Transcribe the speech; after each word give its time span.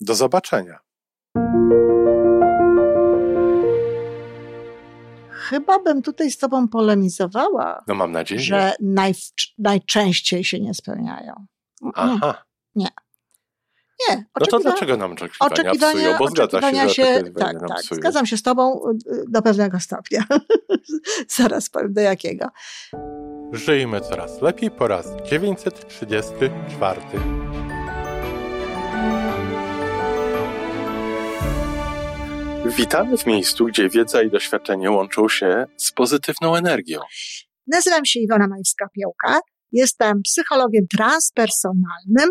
Do 0.00 0.14
zobaczenia. 0.14 0.78
Chyba 5.30 5.78
bym 5.78 6.02
tutaj 6.02 6.30
z 6.30 6.38
Tobą 6.38 6.68
polemizowała. 6.68 7.84
No 7.86 7.94
mam 7.94 8.12
nadzieję. 8.12 8.40
Że 8.40 8.72
naj, 8.80 9.14
najczęściej 9.58 10.44
się 10.44 10.60
nie 10.60 10.74
spełniają. 10.74 11.46
Aha. 11.94 12.44
Nie. 12.74 12.84
Nie. 12.84 12.90
No 14.08 14.46
to 14.46 14.58
dlaczego 14.58 14.96
nam 14.96 15.12
oczekiwania, 15.12 15.52
oczekiwania 15.52 15.92
psują? 15.92 16.18
Bo 16.18 16.24
oczekiwania 16.24 16.88
się, 16.88 17.04
się 17.04 17.22
tak, 17.38 17.56
tak, 17.68 17.78
psują. 17.78 18.00
Zgadzam 18.00 18.26
się 18.26 18.36
z 18.36 18.42
Tobą 18.42 18.80
y, 18.90 19.24
do 19.28 19.42
pewnego 19.42 19.80
stopnia. 19.80 20.24
Zaraz 21.36 21.70
powiem 21.70 21.92
do 21.92 22.00
jakiego. 22.00 22.46
Żyjmy 23.52 24.00
coraz 24.00 24.42
lepiej 24.42 24.70
po 24.70 24.88
raz 24.88 25.06
934. 25.24 27.00
Witamy 32.66 33.16
w 33.16 33.26
miejscu, 33.26 33.64
gdzie 33.64 33.88
wiedza 33.88 34.22
i 34.22 34.30
doświadczenie 34.30 34.90
łączą 34.90 35.28
się 35.28 35.66
z 35.76 35.92
pozytywną 35.92 36.56
energią. 36.56 37.00
Nazywam 37.66 38.04
się 38.04 38.20
Iwona 38.20 38.48
Majewska-Piołka. 38.48 39.38
Jestem 39.72 40.22
psychologiem 40.22 40.86
transpersonalnym, 40.96 42.30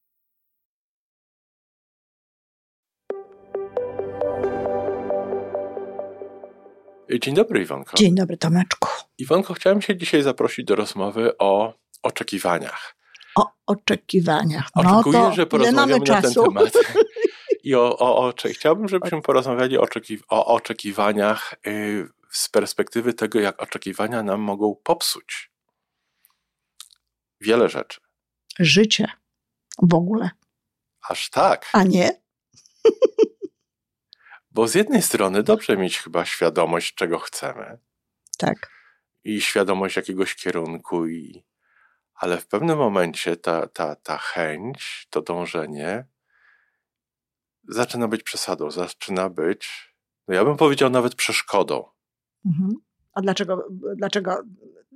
Dzień 7.19 7.35
dobry, 7.35 7.61
Iwonko. 7.61 7.97
Dzień 7.97 8.15
dobry, 8.15 8.37
Tomeczku. 8.37 8.89
Iwonko, 9.17 9.53
chciałem 9.53 9.81
się 9.81 9.97
dzisiaj 9.97 10.21
zaprosić 10.21 10.65
do 10.65 10.75
rozmowy 10.75 11.37
o 11.37 11.73
oczekiwaniach. 12.03 12.95
O 13.35 13.45
oczekiwaniach. 13.65 14.69
No 14.75 14.99
Oczekuję, 14.99 15.19
to 15.19 15.33
że 15.33 15.45
porozmawiamy 15.45 16.05
na 16.07 16.21
ten 16.21 16.33
temat. 16.33 16.73
I 17.63 17.75
o, 17.75 17.97
o, 17.97 18.17
o, 18.17 18.33
chciałbym, 18.45 18.87
żebyśmy 18.87 19.21
porozmawiali 19.21 19.77
o, 19.77 19.85
o 20.29 20.45
oczekiwaniach 20.45 21.53
yy, 21.65 22.09
z 22.31 22.49
perspektywy 22.49 23.13
tego, 23.13 23.39
jak 23.39 23.61
oczekiwania 23.61 24.23
nam 24.23 24.41
mogą 24.41 24.75
popsuć 24.83 25.51
wiele 27.41 27.69
rzeczy. 27.69 28.01
Życie 28.59 29.07
w 29.81 29.93
ogóle. 29.93 30.29
Aż 31.09 31.29
tak. 31.29 31.69
A 31.73 31.83
nie? 31.83 32.21
Bo 34.51 34.67
z 34.67 34.75
jednej 34.75 35.01
strony 35.01 35.43
dobrze 35.43 35.77
mieć 35.77 35.99
chyba 35.99 36.25
świadomość, 36.25 36.95
czego 36.95 37.19
chcemy. 37.19 37.77
Tak. 38.37 38.71
I 39.23 39.41
świadomość 39.41 39.95
jakiegoś 39.95 40.35
kierunku, 40.35 41.07
i, 41.07 41.43
ale 42.13 42.37
w 42.37 42.47
pewnym 42.47 42.77
momencie 42.77 43.37
ta, 43.37 43.67
ta, 43.67 43.95
ta 43.95 44.17
chęć, 44.17 45.07
to 45.09 45.21
dążenie 45.21 46.05
zaczyna 47.67 48.07
być 48.07 48.23
przesadą, 48.23 48.71
zaczyna 48.71 49.29
być, 49.29 49.93
no 50.27 50.33
ja 50.35 50.45
bym 50.45 50.57
powiedział 50.57 50.89
nawet 50.89 51.15
przeszkodą. 51.15 51.89
Mhm. 52.45 52.71
A 53.13 53.21
dlaczego, 53.21 53.67
dlaczego? 53.95 54.43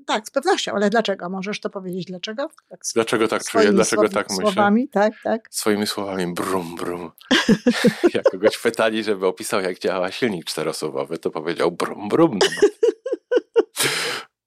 Tak, 0.05 0.27
z 0.27 0.31
pewnością, 0.31 0.73
ale 0.73 0.89
dlaczego? 0.89 1.29
Możesz 1.29 1.59
to 1.59 1.69
powiedzieć 1.69 2.05
dlaczego? 2.05 2.49
Tak, 2.69 2.79
dlaczego 2.93 3.27
tak 3.27 3.43
czuję, 3.43 3.71
dlaczego 3.71 4.09
tak 4.09 4.29
myślę? 4.29 4.45
Słowami, 4.45 4.89
tak, 4.89 5.13
tak. 5.23 5.47
Swoimi 5.51 5.87
słowami 5.87 6.33
brum, 6.33 6.75
brum. 6.75 7.11
jak 8.13 8.29
kogoś 8.31 8.57
pytali, 8.57 9.03
żeby 9.03 9.27
opisał, 9.27 9.61
jak 9.61 9.79
działa 9.79 10.11
silnik 10.11 10.45
czterosuwowy, 10.45 11.17
to 11.17 11.31
powiedział 11.31 11.71
brum, 11.71 12.09
brum. 12.09 12.39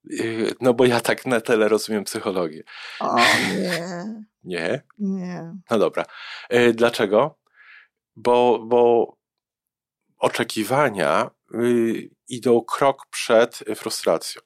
No, 0.09 0.25
no 0.61 0.73
bo 0.73 0.85
ja 0.85 1.01
tak 1.01 1.25
na 1.25 1.41
tyle 1.41 1.67
rozumiem 1.67 2.03
psychologię. 2.03 2.63
O 2.99 3.15
nie. 3.17 4.05
Nie? 4.43 4.83
Nie. 4.97 5.53
No 5.69 5.79
dobra. 5.79 6.05
E, 6.49 6.73
dlaczego? 6.73 7.39
Bo, 8.15 8.59
bo 8.65 9.13
oczekiwania 10.17 11.29
y, 11.53 12.09
idą 12.27 12.61
krok 12.61 13.05
przed 13.11 13.59
frustracją. 13.75 14.41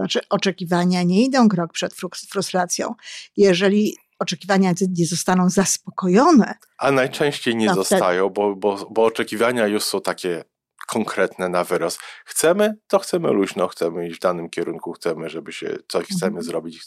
Znaczy, 0.00 0.20
oczekiwania 0.30 1.02
nie 1.02 1.24
idą 1.24 1.48
krok 1.48 1.72
przed 1.72 1.94
frustracją. 2.30 2.94
Jeżeli 3.36 3.96
oczekiwania 4.18 4.72
nie 4.88 5.06
zostaną 5.06 5.50
zaspokojone. 5.50 6.54
A 6.78 6.90
najczęściej 6.90 7.56
nie 7.56 7.74
zostają, 7.74 8.28
bo, 8.28 8.56
bo, 8.56 8.86
bo 8.90 9.04
oczekiwania 9.04 9.66
już 9.66 9.84
są 9.84 10.00
takie 10.00 10.44
konkretne 10.86 11.48
na 11.48 11.64
wyrost. 11.64 12.00
Chcemy, 12.24 12.74
to 12.86 12.98
chcemy 12.98 13.28
luźno, 13.28 13.68
chcemy 13.68 14.08
iść 14.08 14.16
w 14.16 14.20
danym 14.20 14.50
kierunku, 14.50 14.92
chcemy, 14.92 15.28
żeby 15.28 15.52
się 15.52 15.66
coś 15.66 16.02
mhm. 16.02 16.16
chcemy 16.16 16.42
zrobić, 16.42 16.82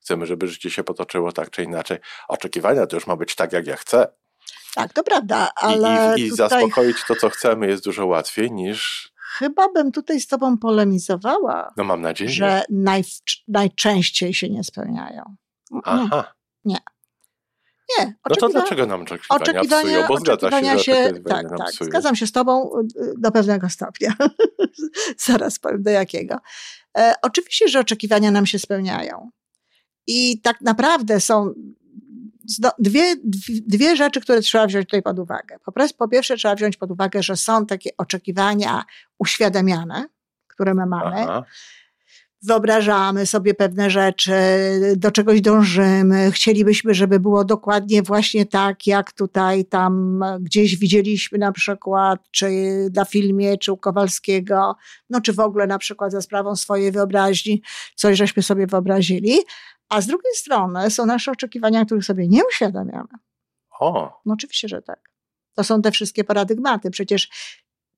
chcemy, 0.00 0.26
żeby 0.26 0.48
życie 0.48 0.70
się 0.70 0.84
potoczyło 0.84 1.32
tak 1.32 1.50
czy 1.50 1.62
inaczej. 1.62 1.98
Oczekiwania 2.28 2.86
to 2.86 2.96
już 2.96 3.06
ma 3.06 3.16
być 3.16 3.34
tak, 3.34 3.52
jak 3.52 3.66
ja 3.66 3.76
chcę. 3.76 4.08
Tak, 4.74 4.92
to 4.92 5.02
prawda, 5.02 5.48
ale. 5.56 6.14
I, 6.16 6.20
i, 6.20 6.26
i 6.26 6.30
tutaj... 6.30 6.48
zaspokoić 6.48 6.96
to, 7.08 7.14
co 7.14 7.30
chcemy, 7.30 7.66
jest 7.66 7.84
dużo 7.84 8.06
łatwiej 8.06 8.52
niż. 8.52 9.12
Chyba 9.38 9.68
bym 9.68 9.92
tutaj 9.92 10.20
z 10.20 10.26
Tobą 10.26 10.58
polemizowała. 10.58 11.72
No 11.76 11.84
mam 11.84 12.02
nadzieję. 12.02 12.30
Że 12.30 12.62
naj, 12.70 13.04
najczęściej 13.48 14.34
się 14.34 14.50
nie 14.50 14.64
spełniają. 14.64 15.36
Aha. 15.84 16.34
Nie. 16.64 16.78
Nie. 17.98 18.14
No 18.30 18.36
to 18.36 18.48
dlaczego 18.48 18.86
nam 18.86 19.02
oczekiwania, 19.02 19.40
oczekiwania 19.40 19.82
psują? 19.82 20.08
Bo 20.08 20.16
zgadza 20.16 20.60
się, 20.60 20.78
się 20.78 21.12
tak, 21.28 21.46
tak. 21.58 21.68
Psują. 21.68 21.90
Zgadzam 21.90 22.16
się 22.16 22.26
z 22.26 22.32
Tobą 22.32 22.70
y, 22.80 23.14
do 23.18 23.30
pewnego 23.32 23.68
stopnia. 23.68 24.14
Zaraz 25.26 25.58
powiem 25.58 25.82
do 25.82 25.90
jakiego. 25.90 26.36
E, 26.98 27.14
oczywiście, 27.22 27.68
że 27.68 27.80
oczekiwania 27.80 28.30
nam 28.30 28.46
się 28.46 28.58
spełniają. 28.58 29.30
I 30.06 30.40
tak 30.40 30.60
naprawdę 30.60 31.20
są 31.20 31.54
dwie, 32.78 33.14
dwie 33.66 33.96
rzeczy, 33.96 34.20
które 34.20 34.40
trzeba 34.40 34.66
wziąć 34.66 34.86
tutaj 34.86 35.02
pod 35.02 35.18
uwagę. 35.18 35.56
Po, 35.98 36.08
pierwsze, 36.08 36.36
trzeba 36.36 36.54
wziąć 36.54 36.76
pod 36.76 36.90
uwagę, 36.90 37.22
że 37.22 37.36
są 37.36 37.66
takie 37.66 37.90
oczekiwania 37.96 38.84
uświadamiane, 39.18 40.08
które 40.48 40.74
my 40.74 40.86
mamy. 40.86 41.16
Aha. 41.16 41.44
Wyobrażamy 42.42 43.26
sobie 43.26 43.54
pewne 43.54 43.90
rzeczy, 43.90 44.32
do 44.96 45.10
czegoś 45.10 45.40
dążymy, 45.40 46.32
chcielibyśmy, 46.32 46.94
żeby 46.94 47.20
było 47.20 47.44
dokładnie 47.44 48.02
właśnie 48.02 48.46
tak, 48.46 48.86
jak 48.86 49.12
tutaj 49.12 49.64
tam 49.64 50.24
gdzieś 50.40 50.76
widzieliśmy 50.76 51.38
na 51.38 51.52
przykład, 51.52 52.20
czy 52.30 52.48
na 52.94 53.04
filmie, 53.04 53.58
czy 53.58 53.72
u 53.72 53.76
Kowalskiego, 53.76 54.76
no 55.10 55.20
czy 55.20 55.32
w 55.32 55.40
ogóle 55.40 55.66
na 55.66 55.78
przykład 55.78 56.12
za 56.12 56.20
sprawą 56.22 56.56
swojej 56.56 56.92
wyobraźni, 56.92 57.62
coś 57.94 58.18
żeśmy 58.18 58.42
sobie 58.42 58.66
wyobrazili. 58.66 59.38
A 59.88 60.00
z 60.00 60.06
drugiej 60.06 60.34
strony 60.34 60.90
są 60.90 61.06
nasze 61.06 61.30
oczekiwania, 61.30 61.84
których 61.84 62.04
sobie 62.04 62.28
nie 62.28 62.46
uświadamiamy. 62.46 63.08
O. 63.80 64.20
No 64.26 64.34
oczywiście, 64.34 64.68
że 64.68 64.82
tak. 64.82 65.00
To 65.54 65.64
są 65.64 65.82
te 65.82 65.90
wszystkie 65.90 66.24
paradygmaty. 66.24 66.90
Przecież 66.90 67.28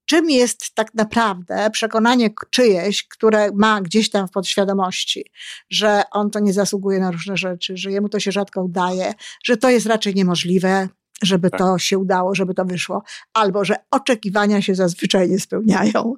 czym 0.08 0.30
jest 0.30 0.74
tak 0.74 0.94
naprawdę 0.94 1.70
przekonanie 1.70 2.30
czyjeś, 2.50 3.08
które 3.08 3.50
ma 3.54 3.80
gdzieś 3.80 4.10
tam 4.10 4.28
w 4.28 4.30
podświadomości, 4.30 5.24
że 5.70 6.02
on 6.10 6.30
to 6.30 6.40
nie 6.40 6.52
zasługuje 6.52 7.00
na 7.00 7.10
różne 7.10 7.36
rzeczy, 7.36 7.76
że 7.76 7.92
jemu 7.92 8.08
to 8.08 8.20
się 8.20 8.32
rzadko 8.32 8.62
udaje, 8.62 9.14
że 9.44 9.56
to 9.56 9.70
jest 9.70 9.86
raczej 9.86 10.14
niemożliwe, 10.14 10.88
żeby 11.22 11.50
tak. 11.50 11.60
to 11.60 11.78
się 11.78 11.98
udało, 11.98 12.34
żeby 12.34 12.54
to 12.54 12.64
wyszło, 12.64 13.02
albo 13.32 13.64
że 13.64 13.76
oczekiwania 13.90 14.62
się 14.62 14.74
zazwyczaj 14.74 15.28
nie 15.28 15.40
spełniają, 15.40 16.14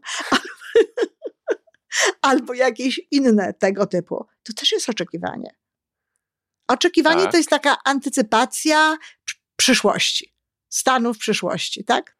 albo 2.23 2.55
jakieś 2.55 3.01
inne 3.11 3.55
tego 3.55 3.87
typu. 3.87 4.27
To 4.55 4.61
też 4.61 4.73
jest 4.73 4.89
oczekiwanie. 4.89 5.55
Oczekiwanie 6.69 7.23
tak. 7.23 7.33
to 7.33 7.37
jest 7.39 7.51
taka 7.51 7.77
antycypacja 7.85 8.99
przyszłości, 9.57 10.35
stanów 10.69 11.19
przyszłości, 11.19 11.85
tak? 11.85 12.17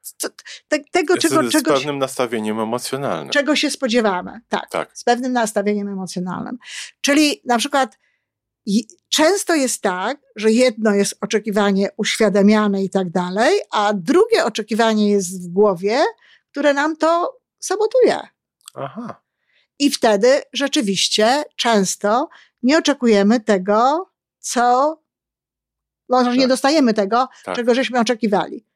tego, 0.91 1.15
jest 1.15 1.29
czego, 1.29 1.49
z, 1.49 1.53
czego. 1.53 1.71
Z 1.71 1.75
pewnym 1.75 1.99
nastawieniem 1.99 2.61
emocjonalnym. 2.61 3.33
Czego 3.33 3.57
się 3.57 3.71
spodziewamy, 3.71 4.41
tak, 4.49 4.71
tak. 4.71 4.99
Z 4.99 5.05
pewnym 5.05 5.33
nastawieniem 5.33 5.89
emocjonalnym. 5.89 6.59
Czyli 7.01 7.41
na 7.45 7.59
przykład 7.59 7.99
często 9.09 9.55
jest 9.55 9.83
tak, 9.83 10.19
że 10.37 10.53
jedno 10.53 10.95
jest 10.95 11.19
oczekiwanie 11.21 11.89
uświadamiane 11.97 12.85
i 12.85 12.91
tak 12.91 13.11
dalej, 13.11 13.61
a 13.71 13.93
drugie 13.95 14.45
oczekiwanie 14.45 15.11
jest 15.11 15.45
w 15.45 15.53
głowie, 15.53 16.01
które 16.51 16.75
nam 16.75 16.97
to 16.97 17.39
sabotuje. 17.59 18.21
Aha. 18.75 19.21
I 19.81 19.91
wtedy 19.91 20.43
rzeczywiście 20.53 21.45
często 21.57 22.29
nie 22.63 22.79
oczekujemy 22.79 23.41
tego, 23.41 24.11
co, 24.39 24.97
może 26.09 26.31
tak. 26.31 26.39
nie 26.39 26.49
dostajemy 26.49 26.95
tego, 26.95 27.29
tak. 27.45 27.57
czego 27.57 27.75
żeśmy 27.75 28.01
oczekiwali. 28.01 28.67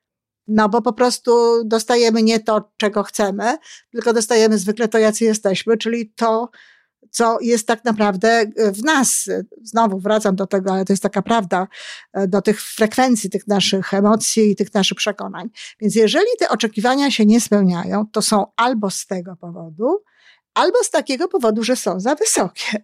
No 0.48 0.68
bo 0.68 0.82
po 0.82 0.92
prostu 0.92 1.62
dostajemy 1.64 2.22
nie 2.22 2.40
to, 2.40 2.72
czego 2.76 3.02
chcemy, 3.02 3.56
tylko 3.92 4.12
dostajemy 4.12 4.58
zwykle 4.58 4.88
to, 4.88 4.98
jacy 4.98 5.24
jesteśmy, 5.24 5.76
czyli 5.76 6.12
to, 6.16 6.50
co 7.10 7.38
jest 7.40 7.66
tak 7.66 7.84
naprawdę 7.84 8.28
e, 8.28 8.72
w 8.72 8.84
nas. 8.84 9.30
Znowu 9.62 9.98
wracam 9.98 10.36
do 10.36 10.46
tego, 10.46 10.72
ale 10.72 10.84
to 10.84 10.92
jest 10.92 11.02
taka 11.02 11.22
prawda, 11.22 11.66
e, 12.12 12.28
do 12.28 12.42
tych 12.42 12.62
frekwencji, 12.62 13.30
tych 13.30 13.46
naszych 13.46 13.94
emocji 13.94 14.50
i 14.50 14.56
tych 14.56 14.74
naszych 14.74 14.98
przekonań. 14.98 15.48
Więc 15.80 15.94
jeżeli 15.94 16.26
te 16.38 16.48
oczekiwania 16.48 17.10
się 17.10 17.26
nie 17.26 17.40
spełniają, 17.40 18.06
to 18.12 18.22
są 18.22 18.46
albo 18.56 18.90
z 18.90 19.06
tego 19.06 19.36
powodu, 19.36 20.02
albo 20.54 20.84
z 20.84 20.90
takiego 20.90 21.28
powodu, 21.28 21.62
że 21.62 21.76
są 21.76 22.00
za 22.00 22.14
wysokie. 22.14 22.82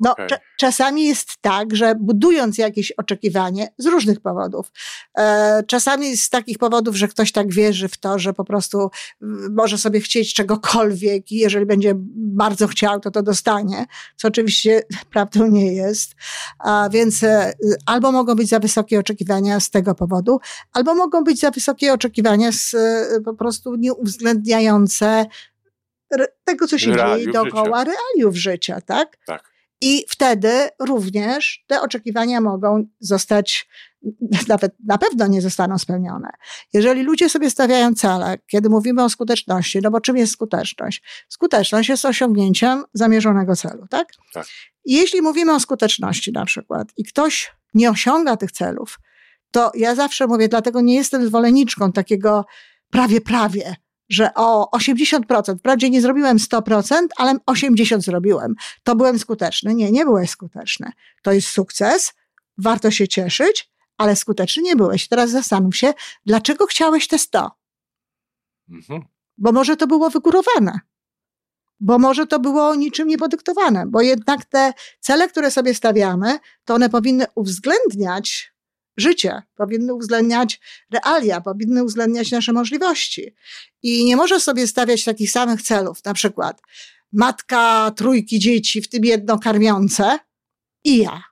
No, 0.00 0.12
okay. 0.12 0.28
czasami 0.58 1.04
jest 1.04 1.32
tak, 1.40 1.76
że 1.76 1.94
budując 2.00 2.58
jakieś 2.58 2.92
oczekiwanie 2.92 3.68
z 3.78 3.86
różnych 3.86 4.20
powodów, 4.20 4.72
e, 5.18 5.62
czasami 5.66 6.16
z 6.16 6.30
takich 6.30 6.58
powodów, 6.58 6.96
że 6.96 7.08
ktoś 7.08 7.32
tak 7.32 7.52
wierzy 7.52 7.88
w 7.88 7.96
to, 7.96 8.18
że 8.18 8.32
po 8.32 8.44
prostu 8.44 8.90
może 9.50 9.78
sobie 9.78 10.00
chcieć 10.00 10.34
czegokolwiek 10.34 11.32
i 11.32 11.36
jeżeli 11.36 11.66
będzie 11.66 11.92
bardzo 12.16 12.66
chciał, 12.66 13.00
to 13.00 13.10
to 13.10 13.22
dostanie, 13.22 13.86
co 14.16 14.28
oczywiście 14.28 14.82
prawdą 15.12 15.46
nie 15.46 15.74
jest. 15.74 16.14
A 16.58 16.88
więc 16.92 17.22
e, 17.22 17.52
albo 17.86 18.12
mogą 18.12 18.34
być 18.34 18.48
za 18.48 18.58
wysokie 18.58 18.98
oczekiwania 18.98 19.60
z 19.60 19.70
tego 19.70 19.94
powodu, 19.94 20.40
albo 20.72 20.94
mogą 20.94 21.24
być 21.24 21.40
za 21.40 21.50
wysokie 21.50 21.92
oczekiwania 21.92 22.52
z, 22.52 22.74
e, 22.74 23.20
po 23.24 23.34
prostu 23.34 23.74
nieuwzględniające 23.74 25.26
tego, 26.44 26.66
co 26.66 26.78
się 26.78 26.94
realiów 26.94 27.18
dzieje 27.18 27.32
dookoła 27.32 27.80
życia. 27.80 27.92
realiów 27.92 28.36
życia, 28.36 28.80
tak? 28.80 29.16
Tak. 29.26 29.56
I 29.80 30.04
wtedy 30.08 30.68
również 30.78 31.64
te 31.66 31.80
oczekiwania 31.80 32.40
mogą 32.40 32.86
zostać, 33.00 33.68
nawet 34.48 34.76
na 34.84 34.98
pewno 34.98 35.26
nie 35.26 35.42
zostaną 35.42 35.78
spełnione. 35.78 36.30
Jeżeli 36.72 37.02
ludzie 37.02 37.28
sobie 37.28 37.50
stawiają 37.50 37.94
cele, 37.94 38.38
kiedy 38.46 38.68
mówimy 38.68 39.04
o 39.04 39.08
skuteczności, 39.08 39.78
no 39.82 39.90
bo 39.90 40.00
czym 40.00 40.16
jest 40.16 40.32
skuteczność? 40.32 41.02
Skuteczność 41.28 41.88
jest 41.88 42.04
osiągnięciem 42.04 42.84
zamierzonego 42.92 43.56
celu, 43.56 43.86
tak? 43.90 44.08
Tak. 44.32 44.46
I 44.84 44.94
jeśli 44.94 45.22
mówimy 45.22 45.54
o 45.54 45.60
skuteczności 45.60 46.32
na 46.32 46.44
przykład 46.44 46.88
i 46.96 47.04
ktoś 47.04 47.52
nie 47.74 47.90
osiąga 47.90 48.36
tych 48.36 48.52
celów, 48.52 48.98
to 49.50 49.70
ja 49.74 49.94
zawsze 49.94 50.26
mówię, 50.26 50.48
dlatego 50.48 50.80
nie 50.80 50.94
jestem 50.94 51.26
zwolenniczką 51.26 51.92
takiego 51.92 52.44
prawie, 52.90 53.20
prawie, 53.20 53.76
że 54.08 54.34
o 54.34 54.70
80%, 54.76 55.58
wprawdzie 55.58 55.90
nie 55.90 56.00
zrobiłem 56.00 56.38
100%, 56.38 57.06
ale 57.16 57.34
80% 57.34 58.00
zrobiłem. 58.00 58.54
To 58.82 58.96
byłem 58.96 59.18
skuteczny. 59.18 59.74
Nie, 59.74 59.92
nie 59.92 60.04
byłeś 60.04 60.30
skuteczny. 60.30 60.90
To 61.22 61.32
jest 61.32 61.48
sukces, 61.48 62.14
warto 62.58 62.90
się 62.90 63.08
cieszyć, 63.08 63.70
ale 63.96 64.16
skuteczny 64.16 64.62
nie 64.62 64.76
byłeś. 64.76 65.08
Teraz 65.08 65.30
zastanów 65.30 65.76
się, 65.76 65.94
dlaczego 66.26 66.66
chciałeś 66.66 67.08
te 67.08 67.18
100? 67.18 67.50
Mhm. 68.68 69.02
Bo 69.38 69.52
może 69.52 69.76
to 69.76 69.86
było 69.86 70.10
wygórowane. 70.10 70.80
Bo 71.80 71.98
może 71.98 72.26
to 72.26 72.40
było 72.40 72.74
niczym 72.74 73.08
niepodyktowane, 73.08 73.86
bo 73.86 74.00
jednak 74.00 74.44
te 74.44 74.72
cele, 75.00 75.28
które 75.28 75.50
sobie 75.50 75.74
stawiamy, 75.74 76.38
to 76.64 76.74
one 76.74 76.90
powinny 76.90 77.26
uwzględniać 77.34 78.52
życie, 78.96 79.42
powinny 79.54 79.94
uwzględniać 79.94 80.60
realia, 80.90 81.40
powinny 81.40 81.84
uwzględniać 81.84 82.30
nasze 82.30 82.52
możliwości. 82.52 83.34
I 83.82 84.04
nie 84.04 84.16
może 84.16 84.40
sobie 84.40 84.66
stawiać 84.66 85.04
takich 85.04 85.30
samych 85.30 85.62
celów, 85.62 86.04
na 86.04 86.14
przykład 86.14 86.60
matka 87.12 87.90
trójki 87.96 88.38
dzieci, 88.38 88.82
w 88.82 88.88
tym 88.88 89.04
jedno 89.04 89.38
karmiące 89.38 90.18
i 90.84 90.98
ja. 90.98 91.22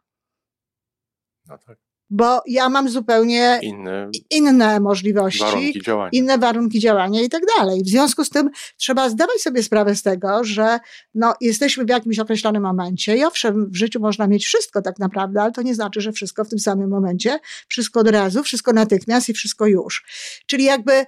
No 1.46 1.58
tak 1.58 1.83
bo 2.14 2.42
ja 2.46 2.68
mam 2.68 2.88
zupełnie 2.88 3.60
inne, 3.62 4.10
inne 4.30 4.80
możliwości, 4.80 5.40
warunki 5.40 5.80
inne 6.12 6.38
warunki 6.38 6.80
działania 6.80 7.22
i 7.22 7.28
tak 7.28 7.42
dalej. 7.58 7.82
W 7.82 7.88
związku 7.88 8.24
z 8.24 8.30
tym 8.30 8.50
trzeba 8.76 9.08
zdawać 9.08 9.40
sobie 9.40 9.62
sprawę 9.62 9.94
z 9.94 10.02
tego, 10.02 10.44
że 10.44 10.78
no, 11.14 11.34
jesteśmy 11.40 11.84
w 11.84 11.88
jakimś 11.88 12.18
określonym 12.18 12.62
momencie 12.62 13.16
i 13.16 13.24
owszem, 13.24 13.70
w 13.70 13.76
życiu 13.76 14.00
można 14.00 14.26
mieć 14.26 14.46
wszystko 14.46 14.82
tak 14.82 14.98
naprawdę, 14.98 15.42
ale 15.42 15.52
to 15.52 15.62
nie 15.62 15.74
znaczy, 15.74 16.00
że 16.00 16.12
wszystko 16.12 16.44
w 16.44 16.48
tym 16.48 16.58
samym 16.58 16.90
momencie, 16.90 17.38
wszystko 17.68 18.00
od 18.00 18.08
razu, 18.08 18.42
wszystko 18.42 18.72
natychmiast 18.72 19.28
i 19.28 19.32
wszystko 19.32 19.66
już. 19.66 20.04
Czyli 20.46 20.64
jakby 20.64 21.06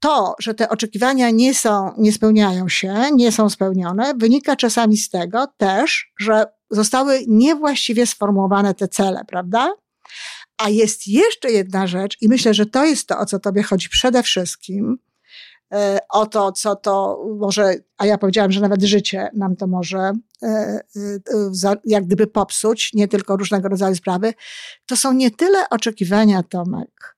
to, 0.00 0.34
że 0.38 0.54
te 0.54 0.68
oczekiwania 0.68 1.30
nie 1.30 1.54
są, 1.54 1.92
nie 1.98 2.12
spełniają 2.12 2.68
się, 2.68 2.94
nie 3.14 3.32
są 3.32 3.50
spełnione, 3.50 4.14
wynika 4.16 4.56
czasami 4.56 4.96
z 4.96 5.10
tego 5.10 5.46
też, 5.56 6.12
że 6.18 6.44
zostały 6.70 7.20
niewłaściwie 7.28 8.06
sformułowane 8.06 8.74
te 8.74 8.88
cele, 8.88 9.24
prawda? 9.28 9.74
A 10.56 10.68
jest 10.68 11.06
jeszcze 11.06 11.50
jedna 11.50 11.86
rzecz, 11.86 12.16
i 12.20 12.28
myślę, 12.28 12.54
że 12.54 12.66
to 12.66 12.84
jest 12.84 13.08
to, 13.08 13.18
o 13.18 13.26
co 13.26 13.38
Tobie 13.38 13.62
chodzi 13.62 13.88
przede 13.88 14.22
wszystkim, 14.22 14.98
e, 15.72 15.98
o 16.08 16.26
to, 16.26 16.52
co 16.52 16.76
to 16.76 17.24
może, 17.38 17.74
a 17.98 18.06
ja 18.06 18.18
powiedziałam, 18.18 18.52
że 18.52 18.60
nawet 18.60 18.82
życie 18.82 19.30
nam 19.34 19.56
to 19.56 19.66
może 19.66 20.12
e, 20.42 20.46
e, 20.46 21.76
jak 21.84 22.06
gdyby 22.06 22.26
popsuć, 22.26 22.92
nie 22.94 23.08
tylko 23.08 23.36
różnego 23.36 23.68
rodzaju 23.68 23.94
sprawy, 23.94 24.34
to 24.86 24.96
są 24.96 25.12
nie 25.12 25.30
tyle 25.30 25.68
oczekiwania, 25.68 26.42
Tomek, 26.42 27.16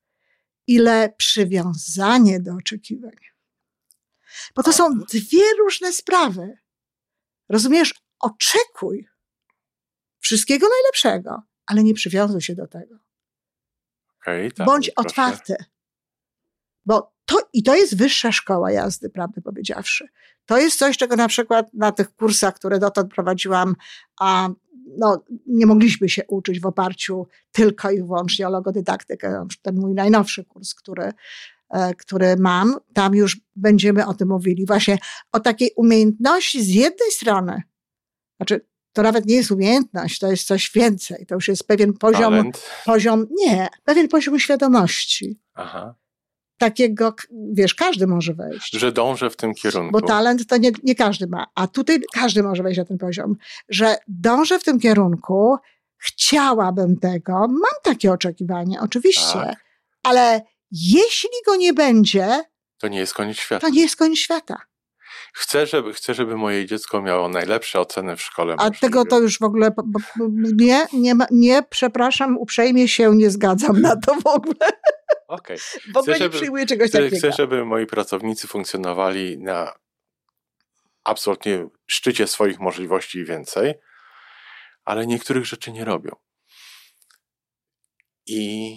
ile 0.67 1.15
przywiązanie 1.17 2.41
do 2.41 2.55
oczekiwań. 2.55 3.17
Bo 4.55 4.63
to 4.63 4.73
są 4.73 4.99
dwie 5.13 5.45
różne 5.59 5.93
sprawy. 5.93 6.59
Rozumiesz? 7.49 7.95
Oczekuj 8.21 9.09
wszystkiego 10.21 10.67
najlepszego, 10.69 11.43
ale 11.67 11.85
nie 11.85 11.95
przywiązuj 11.95 12.41
się 12.41 12.55
do 12.55 12.67
tego. 12.67 12.99
Okay, 14.21 14.51
tak, 14.51 14.67
Bądź 14.67 14.91
proszę. 14.91 15.09
otwarty. 15.09 15.57
Bo 16.87 17.13
to, 17.27 17.39
i 17.53 17.63
to 17.63 17.75
jest 17.75 17.97
wyższa 17.97 18.33
szkoła 18.33 18.73
jazdy, 18.73 19.11
prawdę 19.11 19.43
powiedziawszy. 19.43 20.09
To 20.47 20.59
jest 20.59 20.79
coś, 20.79 20.97
czego 20.97 21.17
na 21.17 21.29
przykład 21.29 21.75
na 21.75 21.93
tych 21.93 22.15
kursach, 22.15 22.55
które 22.55 22.79
dotąd 22.79 23.15
prowadziłam, 23.15 23.75
a 24.21 24.49
no, 24.99 25.25
nie 25.47 25.67
mogliśmy 25.67 26.09
się 26.09 26.23
uczyć 26.29 26.61
w 26.61 26.67
oparciu 26.67 27.27
tylko 27.53 27.91
i 27.91 27.99
wyłącznie 27.99 28.49
o 28.49 28.51
logodydaktykę. 28.51 29.47
Ten 29.63 29.77
mój 29.77 29.95
najnowszy 29.95 30.45
kurs, 30.45 30.75
który, 30.75 31.13
e, 31.71 31.95
który 31.95 32.37
mam, 32.37 32.77
tam 32.93 33.15
już 33.15 33.41
będziemy 33.57 34.07
o 34.07 34.15
tym 34.15 34.29
mówili. 34.29 34.67
Właśnie 34.67 34.99
o 35.33 35.41
takiej 35.41 35.71
umiejętności 35.77 36.65
z 36.65 36.69
jednej 36.69 37.11
strony, 37.11 37.63
znaczy 38.37 38.67
to 38.93 39.03
nawet 39.03 39.27
nie 39.27 39.35
jest 39.35 39.51
umiejętność, 39.51 40.19
to 40.19 40.31
jest 40.31 40.47
coś 40.47 40.71
więcej. 40.75 41.27
To 41.27 41.35
już 41.35 41.49
jest 41.49 41.67
pewien 41.67 41.93
poziom, 41.93 42.35
Talent. 42.35 42.63
poziom, 42.85 43.27
nie, 43.31 43.69
pewien 43.85 44.09
poziom 44.09 44.39
świadomości. 44.39 45.41
Aha. 45.55 45.95
Takiego, 46.59 47.15
wiesz, 47.53 47.75
każdy 47.75 48.07
może 48.07 48.35
wejść. 48.35 48.73
Że 48.73 48.93
dążę 48.93 49.31
w 49.31 49.37
tym 49.37 49.55
kierunku. 49.55 49.93
Bo 49.93 50.01
talent 50.01 50.47
to 50.47 50.57
nie, 50.57 50.71
nie 50.83 50.95
każdy 50.95 51.27
ma, 51.27 51.47
a 51.55 51.67
tutaj 51.67 52.03
każdy 52.15 52.43
może 52.43 52.63
wejść 52.63 52.79
na 52.79 52.85
ten 52.85 52.99
poziom. 52.99 53.37
Że 53.69 53.97
dążę 54.09 54.59
w 54.59 54.65
tym 54.65 54.81
kierunku, 54.81 55.57
chciałabym 55.97 56.97
tego, 56.97 57.33
mam 57.33 57.83
takie 57.83 58.13
oczekiwanie, 58.13 58.81
oczywiście, 58.81 59.33
tak. 59.33 59.65
ale 60.03 60.41
jeśli 60.71 61.31
go 61.47 61.57
nie 61.57 61.73
będzie, 61.73 62.45
to 62.79 62.89
nie 62.89 62.99
jest 62.99 63.15
koniec 63.15 63.37
świata. 63.37 63.67
To 63.67 63.73
nie 63.73 63.81
jest 63.81 63.97
koniec 63.97 64.19
świata. 64.19 64.57
Chcę 65.33 65.67
żeby, 65.67 65.95
chcę, 65.95 66.15
żeby 66.15 66.37
moje 66.37 66.67
dziecko 66.67 67.03
miało 67.03 67.29
najlepsze 67.29 67.81
oceny 67.81 68.17
w 68.17 68.23
szkole. 68.23 68.55
A 68.59 68.71
tego 68.71 69.05
to 69.05 69.21
już 69.21 69.39
w 69.39 69.43
ogóle 69.43 69.71
nie, 70.57 70.87
nie, 70.93 71.15
nie, 71.31 71.63
przepraszam, 71.71 72.39
uprzejmie 72.39 72.89
się 72.89 73.17
nie 73.17 73.31
zgadzam 73.31 73.81
na 73.81 73.97
to 73.97 74.15
w 74.15 74.27
ogóle. 74.27 74.71
Okay. 75.29 75.57
W 75.95 75.97
ogóle 75.97 76.17
chcę, 76.17 76.25
nie 76.25 76.31
przyjmuję 76.31 76.67
czegoś 76.67 76.89
chcę, 76.89 76.99
takiego. 76.99 77.17
Chcę, 77.17 77.33
żeby 77.33 77.65
moi 77.65 77.87
pracownicy 77.87 78.49
funkcjonowali 78.49 79.39
na 79.39 79.73
absolutnie 81.05 81.69
szczycie 81.87 82.27
swoich 82.27 82.61
możliwości 82.61 83.19
i 83.19 83.25
więcej, 83.25 83.75
ale 84.85 85.07
niektórych 85.07 85.47
rzeczy 85.47 85.73
nie 85.73 85.85
robią. 85.85 86.17
I 88.27 88.77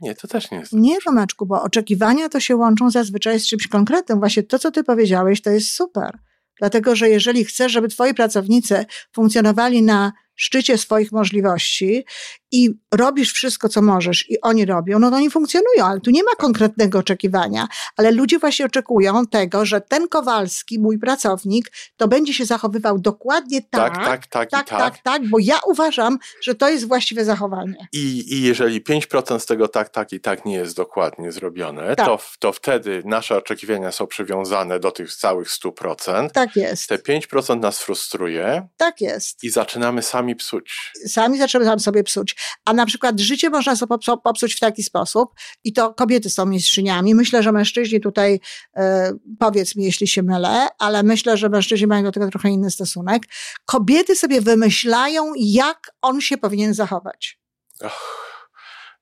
Nie, 0.00 0.14
to 0.14 0.28
też 0.28 0.50
nie 0.50 0.58
jest. 0.58 0.72
Nie, 0.72 0.96
Romeczku, 1.06 1.46
bo 1.46 1.62
oczekiwania 1.62 2.28
to 2.28 2.40
się 2.40 2.56
łączą 2.56 2.90
zazwyczaj 2.90 3.40
z 3.40 3.46
czymś 3.46 3.68
konkretnym. 3.68 4.18
Właśnie 4.18 4.42
to, 4.42 4.58
co 4.58 4.70
ty 4.70 4.84
powiedziałeś, 4.84 5.42
to 5.42 5.50
jest 5.50 5.72
super. 5.72 6.18
Dlatego, 6.58 6.96
że 6.96 7.08
jeżeli 7.08 7.44
chcesz, 7.44 7.72
żeby 7.72 7.88
twoi 7.88 8.14
pracownicy 8.14 8.84
funkcjonowali 9.12 9.82
na 9.82 10.12
szczycie 10.34 10.78
swoich 10.78 11.12
możliwości 11.12 12.04
i 12.52 12.70
robisz 12.94 13.32
wszystko, 13.32 13.68
co 13.68 13.82
możesz 13.82 14.30
i 14.30 14.40
oni 14.40 14.66
robią, 14.66 14.98
no 14.98 15.10
to 15.10 15.16
oni 15.16 15.30
funkcjonują, 15.30 15.84
ale 15.84 16.00
tu 16.00 16.10
nie 16.10 16.22
ma 16.22 16.34
konkretnego 16.38 16.98
oczekiwania. 16.98 17.68
Ale 17.96 18.10
ludzie 18.10 18.38
właśnie 18.38 18.66
oczekują 18.66 19.26
tego, 19.26 19.64
że 19.64 19.80
ten 19.80 20.08
Kowalski, 20.08 20.78
mój 20.78 20.98
pracownik, 20.98 21.72
to 21.96 22.08
będzie 22.08 22.34
się 22.34 22.44
zachowywał 22.44 22.98
dokładnie 22.98 23.62
tak, 23.62 23.94
tak, 23.94 24.04
tak, 24.04 24.26
tak, 24.26 24.50
tak, 24.50 24.68
tak, 24.68 24.78
tak, 24.78 24.98
tak 24.98 25.28
bo 25.28 25.38
ja 25.40 25.58
uważam, 25.66 26.18
że 26.42 26.54
to 26.54 26.68
jest 26.68 26.88
właściwe 26.88 27.24
zachowanie. 27.24 27.88
I, 27.92 28.34
i 28.34 28.42
jeżeli 28.42 28.82
5% 28.82 29.38
z 29.38 29.46
tego 29.46 29.68
tak, 29.68 29.88
tak 29.88 30.12
i 30.12 30.20
tak 30.20 30.44
nie 30.44 30.54
jest 30.54 30.76
dokładnie 30.76 31.32
zrobione, 31.32 31.96
tak. 31.96 32.06
to, 32.06 32.18
to 32.38 32.52
wtedy 32.52 33.02
nasze 33.04 33.36
oczekiwania 33.36 33.92
są 33.92 34.06
przywiązane 34.06 34.80
do 34.80 34.90
tych 34.90 35.14
całych 35.14 35.48
100%. 35.48 36.30
Tak 36.30 36.56
jest. 36.56 36.88
Te 36.88 36.96
5% 36.96 37.60
nas 37.60 37.78
frustruje. 37.78 38.68
Tak 38.76 39.00
jest. 39.00 39.44
I 39.44 39.50
zaczynamy 39.50 40.02
sami 40.02 40.36
psuć. 40.36 40.92
Sami 41.06 41.38
zaczynamy 41.38 41.80
sobie 41.80 42.04
psuć. 42.04 42.35
A 42.64 42.72
na 42.72 42.86
przykład 42.86 43.20
życie 43.20 43.50
można 43.50 43.76
sobie 43.76 43.96
popsuć 44.24 44.54
w 44.54 44.60
taki 44.60 44.82
sposób 44.82 45.34
i 45.64 45.72
to 45.72 45.94
kobiety 45.94 46.30
są 46.30 46.46
mistrzyniami. 46.46 47.14
Myślę, 47.14 47.42
że 47.42 47.52
mężczyźni 47.52 48.00
tutaj, 48.00 48.40
e, 48.76 49.12
powiedz 49.38 49.76
mi, 49.76 49.84
jeśli 49.84 50.08
się 50.08 50.22
mylę, 50.22 50.68
ale 50.78 51.02
myślę, 51.02 51.36
że 51.36 51.48
mężczyźni 51.48 51.86
mają 51.86 52.04
do 52.04 52.12
tego 52.12 52.30
trochę 52.30 52.50
inny 52.50 52.70
stosunek. 52.70 53.22
Kobiety 53.64 54.16
sobie 54.16 54.40
wymyślają, 54.40 55.32
jak 55.36 55.90
on 56.02 56.20
się 56.20 56.38
powinien 56.38 56.74
zachować. 56.74 57.40
Och. 57.80 58.26